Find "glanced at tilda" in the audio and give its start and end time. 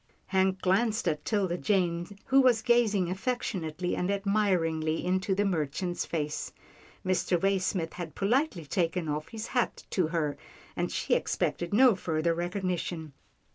0.63-1.59